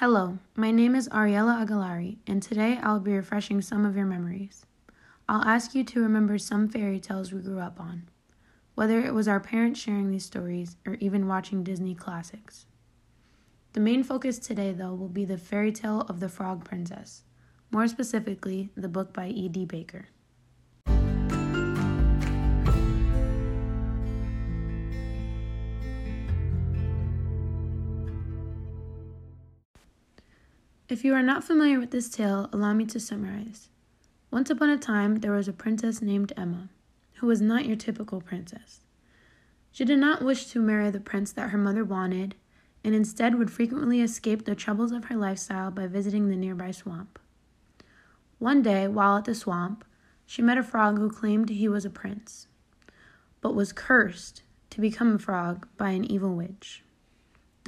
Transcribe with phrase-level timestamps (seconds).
[0.00, 4.64] Hello, my name is Ariella Aguilari, and today I'll be refreshing some of your memories.
[5.28, 8.08] I'll ask you to remember some fairy tales we grew up on,
[8.76, 12.66] whether it was our parents sharing these stories or even watching Disney classics.
[13.72, 17.24] The main focus today, though, will be the fairy tale of the Frog Princess,
[17.72, 19.64] more specifically, the book by E.D.
[19.64, 20.10] Baker.
[30.88, 33.68] If you are not familiar with this tale, allow me to summarize.
[34.30, 36.70] Once upon a time, there was a princess named Emma,
[37.16, 38.80] who was not your typical princess.
[39.70, 42.36] She did not wish to marry the prince that her mother wanted,
[42.82, 47.18] and instead would frequently escape the troubles of her lifestyle by visiting the nearby swamp.
[48.38, 49.84] One day, while at the swamp,
[50.24, 52.46] she met a frog who claimed he was a prince,
[53.42, 56.82] but was cursed to become a frog by an evil witch.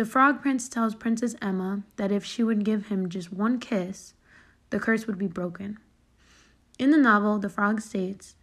[0.00, 4.14] The Frog Prince tells Princess Emma that if she would give him just one kiss,
[4.70, 5.76] the curse would be broken.
[6.78, 8.34] In the novel, the frog states,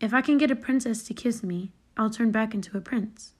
[0.00, 3.34] If I can get a princess to kiss me, I'll turn back into a prince.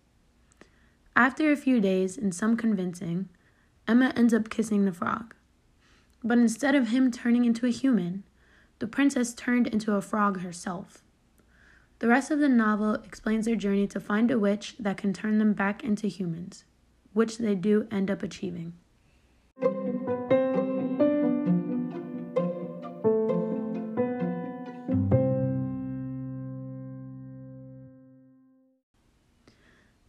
[1.17, 3.31] After a few days and some convincing,
[3.89, 5.35] Emma ends up kissing the frog.
[6.23, 8.25] But instead of him turning into a human,
[8.81, 11.03] the princess turned into a frog herself.
[12.01, 15.39] The rest of the novel explains their journey to find a witch that can turn
[15.39, 16.65] them back into humans
[17.13, 18.73] which they do end up achieving.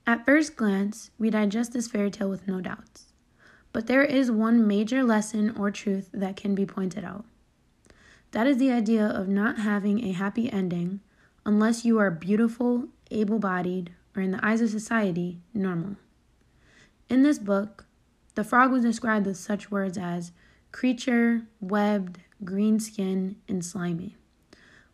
[0.05, 3.13] At first glance, we digest this fairy tale with no doubts.
[3.71, 7.25] But there is one major lesson or truth that can be pointed out.
[8.31, 10.99] That is the idea of not having a happy ending
[11.45, 15.95] unless you are beautiful, able bodied, or in the eyes of society, normal.
[17.13, 17.85] In this book,
[18.33, 20.31] the frog was described with such words as
[20.71, 24.17] creature, webbed, green skin, and slimy.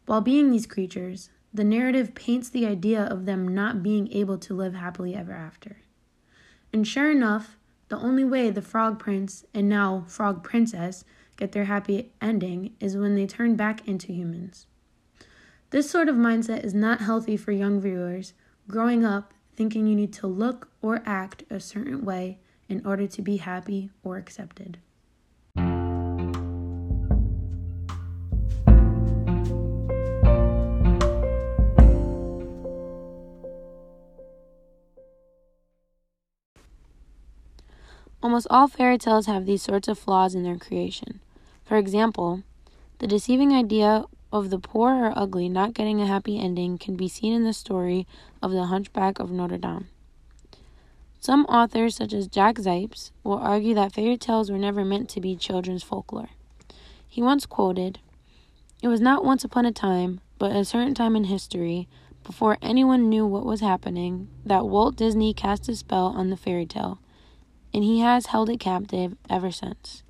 [0.05, 4.53] While being these creatures, the narrative paints the idea of them not being able to
[4.53, 5.77] live happily ever after.
[6.73, 7.55] And sure enough,
[7.87, 11.05] the only way the Frog Prince and now Frog Princess
[11.37, 14.67] get their happy ending is when they turn back into humans.
[15.69, 18.33] This sort of mindset is not healthy for young viewers
[18.67, 22.39] growing up thinking you need to look or act a certain way
[22.69, 24.77] in order to be happy or accepted.
[38.23, 41.19] Almost all fairy tales have these sorts of flaws in their creation.
[41.65, 42.43] For example,
[42.99, 47.07] the deceiving idea of the poor or ugly not getting a happy ending can be
[47.07, 48.05] seen in the story
[48.41, 49.87] of the Hunchback of Notre Dame.
[51.19, 55.21] Some authors, such as Jack Zipes, will argue that fairy tales were never meant to
[55.21, 56.29] be children's folklore.
[57.07, 57.99] He once quoted,
[58.81, 61.89] It was not once upon a time, but a certain time in history,
[62.23, 66.65] before anyone knew what was happening, that Walt Disney cast a spell on the fairy
[66.65, 66.99] tale,
[67.73, 70.03] and he has held it captive ever since.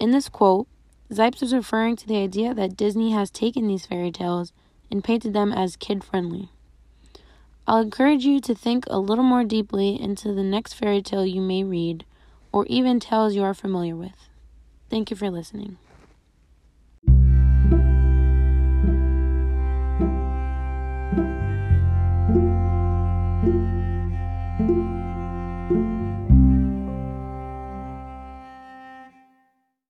[0.00, 0.66] In this quote,
[1.12, 4.50] Zipes is referring to the idea that Disney has taken these fairy tales
[4.90, 6.48] and painted them as kid friendly.
[7.66, 11.42] I'll encourage you to think a little more deeply into the next fairy tale you
[11.42, 12.06] may read,
[12.50, 14.28] or even tales you are familiar with.
[14.88, 15.76] Thank you for listening.